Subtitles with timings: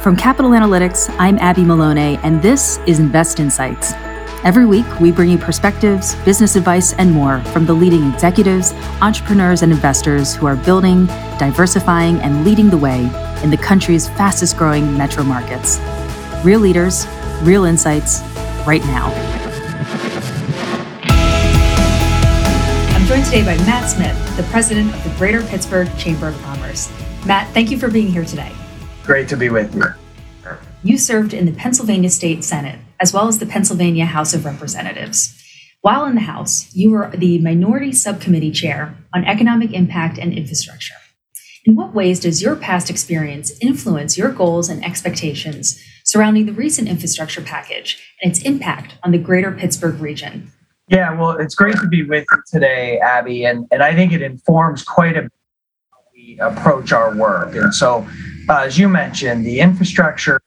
[0.00, 3.92] From Capital Analytics, I'm Abby Maloney, and this is Invest Insights.
[4.44, 8.72] Every week, we bring you perspectives, business advice, and more from the leading executives,
[9.02, 11.06] entrepreneurs, and investors who are building,
[11.36, 13.10] diversifying, and leading the way
[13.42, 15.80] in the country's fastest growing metro markets.
[16.44, 17.08] Real leaders,
[17.42, 18.20] real insights,
[18.64, 19.12] right now.
[22.94, 26.88] I'm joined today by Matt Smith, the president of the Greater Pittsburgh Chamber of Commerce.
[27.26, 28.52] Matt, thank you for being here today.
[29.08, 29.84] Great to be with you.
[30.82, 35.34] You served in the Pennsylvania State Senate as well as the Pennsylvania House of Representatives.
[35.80, 40.96] While in the House, you were the Minority Subcommittee Chair on Economic Impact and Infrastructure.
[41.64, 46.86] In what ways does your past experience influence your goals and expectations surrounding the recent
[46.86, 50.52] infrastructure package and its impact on the greater Pittsburgh region?
[50.88, 54.20] Yeah, well, it's great to be with you today, Abby, and, and I think it
[54.20, 55.32] informs quite a bit
[55.92, 57.54] how we approach our work.
[57.54, 58.06] And so
[58.48, 60.40] uh, as you mentioned, the Infrastructure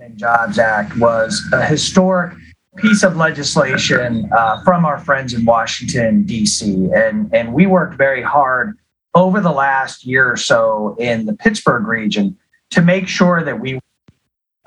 [0.00, 2.34] and Jobs Act was a historic
[2.76, 6.88] piece of legislation uh, from our friends in Washington, D.C.
[6.94, 8.78] And, and we worked very hard
[9.14, 12.36] over the last year or so in the Pittsburgh region
[12.70, 13.78] to make sure that we,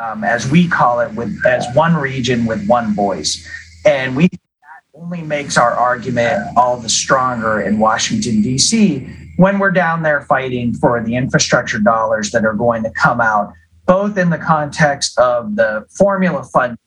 [0.00, 3.48] um, as we call it, with as one region with one voice.
[3.86, 9.70] And we that only makes our argument all the stronger in Washington, D.C when we're
[9.70, 13.52] down there fighting for the infrastructure dollars that are going to come out,
[13.86, 16.78] both in the context of the formula fund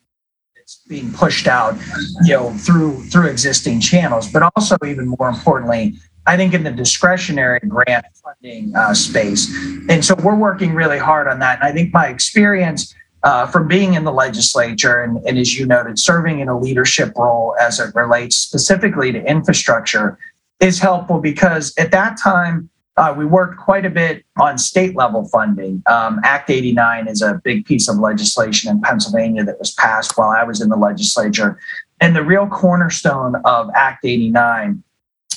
[0.55, 1.75] that's being pushed out,
[2.23, 6.71] you know, through through existing channels, but also even more importantly, I think in the
[6.71, 9.53] discretionary grant funding uh, space.
[9.89, 11.59] And so we're working really hard on that.
[11.59, 15.65] And I think my experience uh, from being in the legislature and, and, as you
[15.65, 20.19] noted, serving in a leadership role as it relates specifically to infrastructure
[20.59, 25.27] is helpful because at that time, uh, we worked quite a bit on state level
[25.27, 25.83] funding.
[25.85, 30.29] Um, Act 89 is a big piece of legislation in Pennsylvania that was passed while
[30.29, 31.59] I was in the legislature.
[31.99, 34.81] And the real cornerstone of Act 89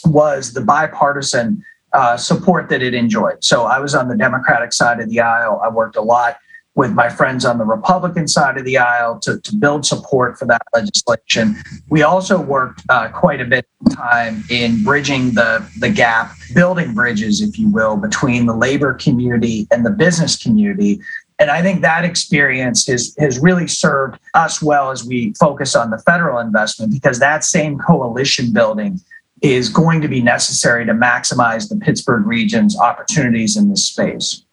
[0.05, 3.43] was the bipartisan uh, support that it enjoyed.
[3.43, 5.61] So I was on the Democratic side of the aisle.
[5.65, 6.39] I worked a lot
[6.79, 10.45] with my friends on the Republican side of the aisle to, to build support for
[10.45, 11.57] that legislation.
[11.91, 16.95] We also worked uh, quite a bit of time in bridging the, the gap, building
[16.95, 21.01] bridges, if you will, between the labor community and the business community.
[21.41, 25.91] And I think that experience has, has really served us well as we focus on
[25.91, 29.01] the federal investment because that same coalition building
[29.43, 34.45] is going to be necessary to maximize the Pittsburgh region's opportunities in this space.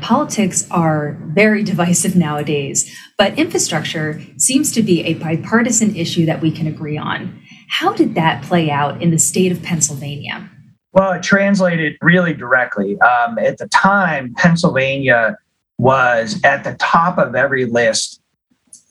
[0.00, 6.50] Politics are very divisive nowadays, but infrastructure seems to be a bipartisan issue that we
[6.50, 7.40] can agree on.
[7.68, 10.50] How did that play out in the state of Pennsylvania?
[10.92, 12.98] Well, it translated really directly.
[13.00, 15.36] Um, at the time, Pennsylvania
[15.78, 18.20] was at the top of every list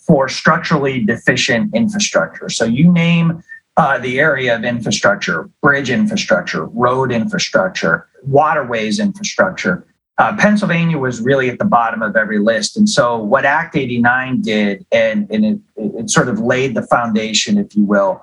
[0.05, 2.47] for structurally deficient infrastructure.
[2.47, 3.43] So you name
[3.75, 9.85] uh, the area of infrastructure, bridge infrastructure, road infrastructure, waterways infrastructure
[10.17, 12.75] uh, Pennsylvania was really at the bottom of every list.
[12.75, 17.57] And so, what Act 89 did, and, and it, it sort of laid the foundation,
[17.57, 18.21] if you will,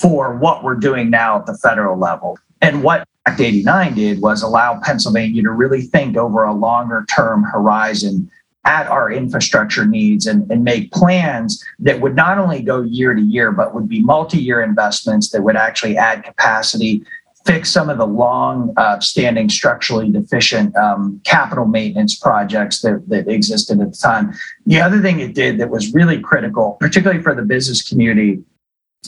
[0.00, 2.38] for what we're doing now at the federal level.
[2.62, 7.42] And what Act 89 did was allow Pennsylvania to really think over a longer term
[7.44, 8.30] horizon
[8.64, 13.20] at our infrastructure needs and, and make plans that would not only go year to
[13.20, 17.04] year, but would be multi year investments that would actually add capacity
[17.44, 23.28] fix some of the long uh, standing structurally deficient um, capital maintenance projects that, that
[23.28, 24.32] existed at the time.
[24.66, 28.42] The other thing it did that was really critical, particularly for the business community,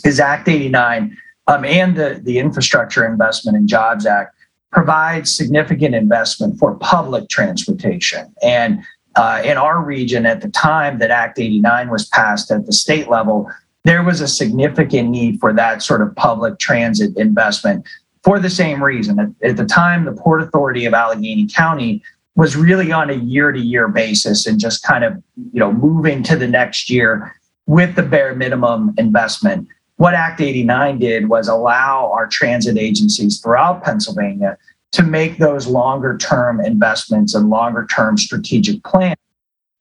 [0.04, 1.16] is Act 89
[1.46, 4.34] um, and the, the Infrastructure Investment and Jobs Act
[4.70, 8.34] provides significant investment for public transportation.
[8.42, 8.82] And
[9.14, 13.08] uh, in our region at the time that Act 89 was passed at the state
[13.08, 13.50] level,
[13.84, 17.86] there was a significant need for that sort of public transit investment
[18.26, 19.20] for the same reason.
[19.20, 22.02] At, at the time, the Port Authority of Allegheny County
[22.34, 25.14] was really on a year to year basis and just kind of,
[25.52, 27.34] you know, moving to the next year
[27.66, 29.68] with the bare minimum investment.
[29.96, 34.58] What Act 89 did was allow our transit agencies throughout Pennsylvania
[34.92, 39.16] to make those longer term investments and longer term strategic plans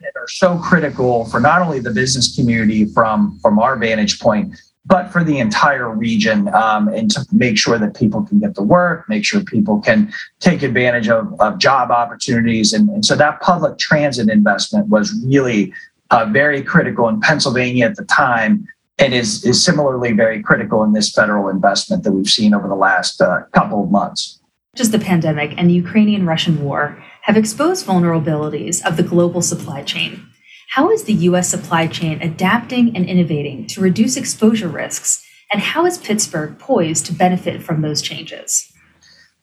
[0.02, 4.56] that are so critical for not only the business community from, from our vantage point,
[4.86, 8.62] but for the entire region um, and to make sure that people can get to
[8.62, 12.72] work, make sure people can take advantage of, of job opportunities.
[12.72, 15.74] And, and, so that public transit investment was really
[16.12, 18.68] uh, very critical in Pennsylvania at the time
[19.00, 22.76] and is, is similarly very critical in this federal investment that we've seen over the
[22.76, 24.40] last uh, couple of months.
[24.76, 29.82] Just the pandemic and the Ukrainian Russian war have exposed vulnerabilities of the global supply
[29.84, 30.28] chain.
[30.70, 31.50] How is the U.S.
[31.50, 35.26] supply chain adapting and innovating to reduce exposure risks?
[35.52, 38.72] And how is Pittsburgh poised to benefit from those changes?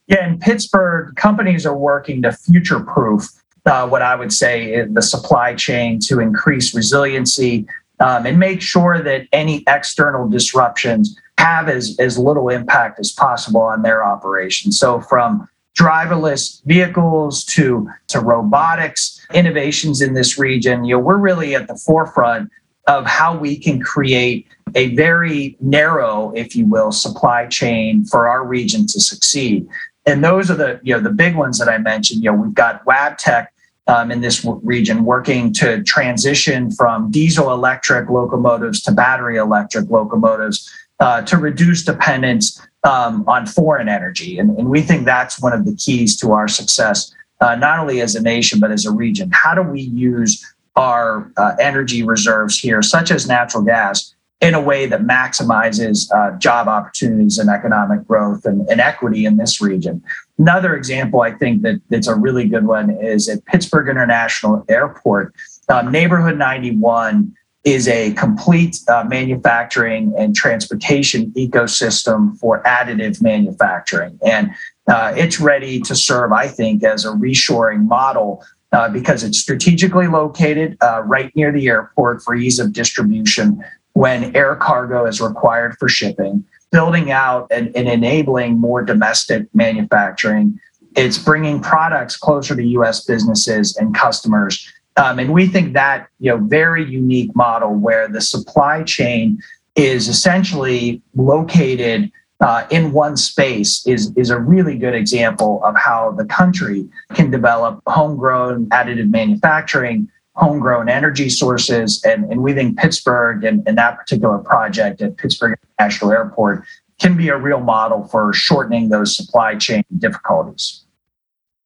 [0.08, 3.28] Yeah, in Pittsburgh, companies are working to future proof
[3.66, 7.66] uh, what I would say the supply chain to increase resiliency
[8.00, 13.60] um, and make sure that any external disruptions have as, as little impact as possible
[13.60, 14.78] on their operations.
[14.78, 15.48] So, from
[15.78, 21.76] driverless vehicles to, to robotics, innovations in this region, you know, we're really at the
[21.76, 22.50] forefront
[22.86, 28.44] of how we can create a very narrow, if you will, supply chain for our
[28.44, 29.66] region to succeed.
[30.04, 32.24] And those are the, you know, the big ones that I mentioned.
[32.24, 33.46] You know, we've got Wabtec
[33.86, 40.70] um, in this region working to transition from diesel electric locomotives to battery electric locomotives
[41.00, 44.38] uh, to reduce dependence um, on foreign energy.
[44.38, 48.00] And, and, we think that's one of the keys to our success, uh, not only
[48.00, 49.30] as a nation, but as a region.
[49.32, 50.44] How do we use
[50.74, 56.36] our uh, energy reserves here, such as natural gas, in a way that maximizes uh,
[56.38, 60.02] job opportunities and economic growth and, and, equity in this region.
[60.36, 65.32] Another example, I think that that's a really good one is at Pittsburgh International Airport.
[65.68, 67.32] Um, Neighborhood 91
[67.64, 74.18] is a complete uh, manufacturing and transportation ecosystem for additive manufacturing.
[74.24, 74.50] And
[74.88, 80.08] uh, it's ready to serve, I think, as a reshoring model uh, because it's strategically
[80.08, 83.62] located uh, right near the airport for ease of distribution
[83.92, 90.58] when air cargo is required for shipping, building out and, and enabling more domestic manufacturing.
[90.96, 94.66] It's bringing products closer to US businesses and customers.
[94.96, 99.40] Um, and we think that you know very unique model where the supply chain
[99.74, 102.10] is essentially located
[102.40, 107.30] uh, in one space is, is a really good example of how the country can
[107.30, 112.02] develop homegrown additive manufacturing homegrown energy sources.
[112.04, 116.64] And, and we think Pittsburgh and, and that particular project at Pittsburgh International Airport
[116.98, 120.84] can be a real model for shortening those supply chain difficulties.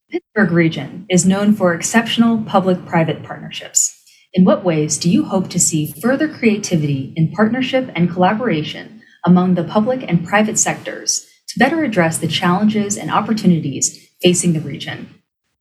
[0.09, 3.93] Pittsburgh region is known for exceptional public private partnerships.
[4.33, 9.55] In what ways do you hope to see further creativity in partnership and collaboration among
[9.55, 15.13] the public and private sectors to better address the challenges and opportunities facing the region?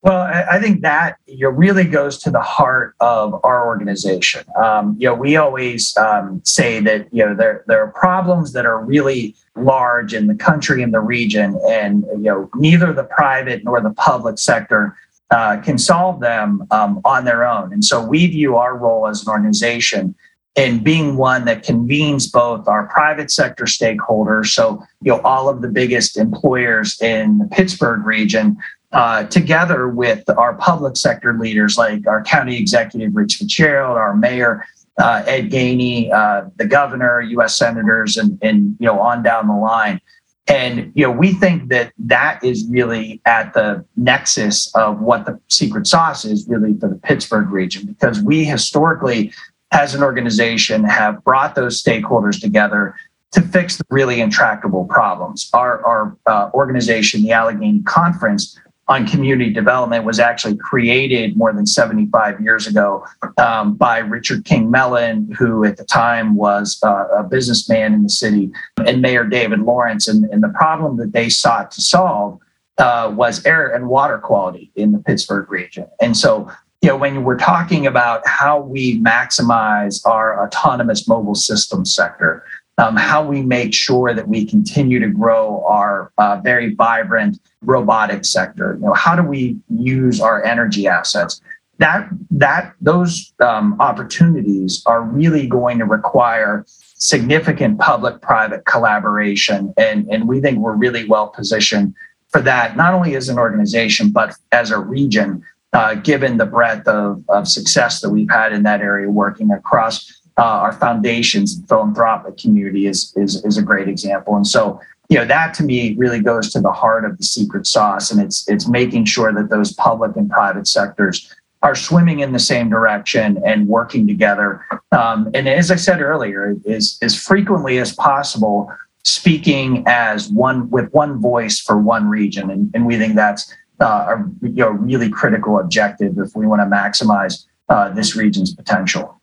[0.05, 4.45] Well, I think that you know, really goes to the heart of our organization.
[4.55, 8.67] Um, you know, we always um, say that you know there there are problems that
[8.67, 13.63] are really large in the country and the region, and you know neither the private
[13.63, 14.95] nor the public sector
[15.31, 17.73] uh, can solve them um, on their own.
[17.73, 20.13] And so we view our role as an organization
[20.55, 25.63] in being one that convenes both our private sector stakeholders, so you know all of
[25.63, 28.55] the biggest employers in the Pittsburgh region,
[28.95, 34.65] uh, together with our public sector leaders like our county executive, Rich Fitzgerald, our mayor,
[34.97, 37.57] uh, Ed Gainey, uh, the governor, U.S.
[37.57, 39.99] senators, and, and you know on down the line.
[40.47, 45.41] And you know we think that that is really at the nexus of what the
[45.49, 49.33] secret sauce is really for the Pittsburgh region because we historically,
[49.73, 52.95] as an organization, have brought those stakeholders together
[53.33, 55.49] to fix the really intractable problems.
[55.53, 58.57] Our, our uh, organization, the Allegheny Conference,
[58.87, 63.05] on community development was actually created more than 75 years ago
[63.37, 68.09] um, by Richard King Mellon, who at the time was uh, a businessman in the
[68.09, 68.51] city,
[68.85, 70.07] and Mayor David Lawrence.
[70.07, 72.39] And, and the problem that they sought to solve
[72.77, 75.87] uh, was air and water quality in the Pittsburgh region.
[75.99, 81.85] And so, you know, when we're talking about how we maximize our autonomous mobile system
[81.85, 82.43] sector,
[82.77, 88.25] um, how we make sure that we continue to grow our uh, very vibrant robotic
[88.25, 88.75] sector.
[88.79, 91.41] You know, how do we use our energy assets?
[91.77, 100.27] That that those um, opportunities are really going to require significant public-private collaboration, and and
[100.27, 101.93] we think we're really well positioned
[102.29, 105.43] for that, not only as an organization but as a region.
[105.73, 110.21] Uh, given the breadth of, of success that we've had in that area, working across
[110.37, 114.35] uh, our foundations and philanthropic community is, is is a great example.
[114.35, 117.67] And so you know that to me really goes to the heart of the secret
[117.67, 122.31] sauce and it's it's making sure that those public and private sectors are swimming in
[122.31, 124.65] the same direction and working together.
[124.91, 128.71] Um, and as i said earlier is as frequently as possible
[129.05, 132.49] speaking as one with one voice for one region.
[132.49, 136.61] And, and we think that's uh, a you know, really critical objective if we want
[136.61, 139.21] to maximize uh, this region's potential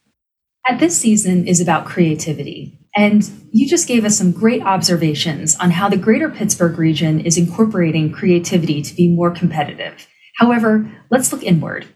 [0.67, 2.79] at this season is about creativity.
[2.95, 7.39] And you just gave us some great observations on how the greater Pittsburgh region is
[7.39, 10.07] incorporating creativity to be more competitive.
[10.37, 11.87] However, let's look inward.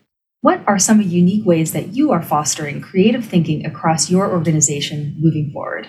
[0.40, 5.50] What are some unique ways that you are fostering creative thinking across your organization moving
[5.52, 5.88] forward?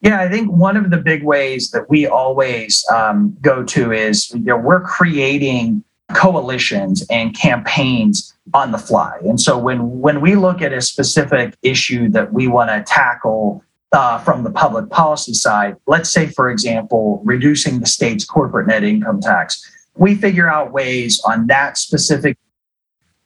[0.00, 4.30] Yeah, I think one of the big ways that we always um, go to is
[4.30, 5.84] you know, we're creating
[6.14, 9.18] coalitions and campaigns on the fly.
[9.22, 13.62] And so when when we look at a specific issue that we want to tackle
[13.92, 18.84] uh, from the public policy side, let's say, for example, reducing the state's corporate net
[18.84, 19.60] income tax,
[19.96, 22.36] we figure out ways on that specific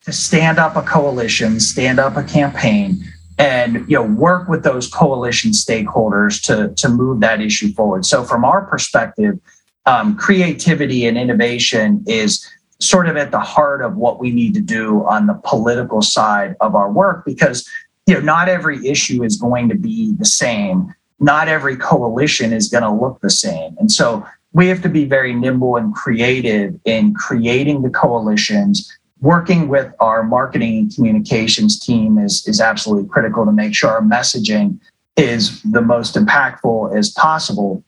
[0.05, 3.03] to stand up a coalition, stand up a campaign,
[3.38, 8.05] and you know work with those coalition stakeholders to to move that issue forward.
[8.05, 9.38] So from our perspective,
[9.87, 12.49] um, creativity and innovation is
[12.81, 16.57] sort of at the heart of what we need to do on the political side
[16.61, 17.69] of our work because
[18.07, 20.93] you know not every issue is going to be the same.
[21.21, 23.76] Not every coalition is going to look the same.
[23.78, 28.90] And so we have to be very nimble and creative in creating the coalitions.
[29.21, 34.02] Working with our marketing and communications team is, is absolutely critical to make sure our
[34.02, 34.78] messaging
[35.16, 37.83] is the most impactful as possible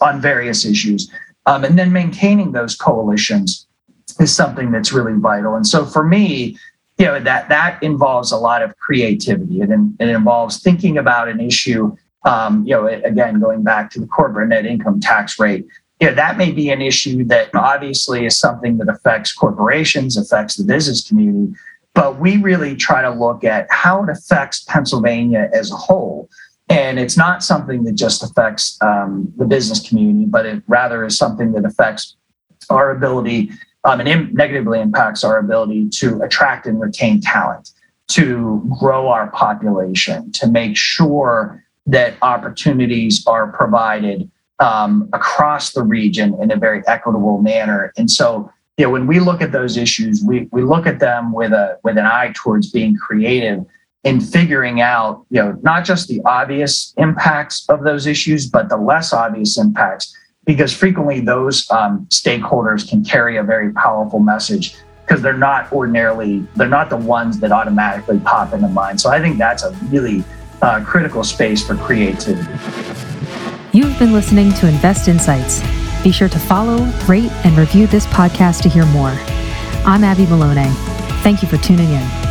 [0.00, 1.10] on various issues.
[1.46, 3.63] Um, and then maintaining those coalitions
[4.20, 5.54] is something that's really vital.
[5.54, 6.56] And so for me,
[6.98, 9.60] you know, that that involves a lot of creativity.
[9.60, 11.96] It, it involves thinking about an issue.
[12.24, 15.66] Um, you know, again, going back to the corporate net income tax rate,
[16.00, 20.56] you know, that may be an issue that obviously is something that affects corporations, affects
[20.56, 21.54] the business community,
[21.94, 26.28] but we really try to look at how it affects Pennsylvania as a whole.
[26.68, 31.16] And it's not something that just affects um, the business community, but it rather is
[31.16, 32.16] something that affects
[32.70, 33.50] our ability
[33.84, 37.70] um, and Im- negatively impacts our ability to attract and retain talent,
[38.08, 46.34] to grow our population, to make sure that opportunities are provided um, across the region
[46.40, 47.92] in a very equitable manner.
[47.96, 51.32] And so, you know, when we look at those issues, we we look at them
[51.32, 53.64] with a with an eye towards being creative
[54.04, 58.76] in figuring out, you know, not just the obvious impacts of those issues, but the
[58.76, 65.22] less obvious impacts, because frequently those um, stakeholders can carry a very powerful message because
[65.22, 69.00] they're not ordinarily they're not the ones that automatically pop into mind.
[69.00, 70.24] So I think that's a really
[70.62, 72.50] uh, critical space for creativity.
[73.72, 75.62] You've been listening to Invest Insights.
[76.02, 79.12] Be sure to follow, rate, and review this podcast to hear more.
[79.86, 80.70] I'm Abby Maloney.
[81.22, 82.23] Thank you for tuning in.